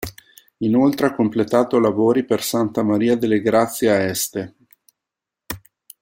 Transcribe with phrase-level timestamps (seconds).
[0.61, 4.55] Inoltre ha completato lavori per Santa Maria delle Grazie a Este.